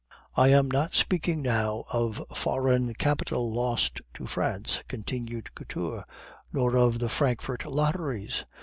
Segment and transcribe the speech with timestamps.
[0.35, 6.05] "I am not speaking now of foreign capital lost to France," continued Couture,
[6.51, 8.43] "nor of the Frankfort lotteries.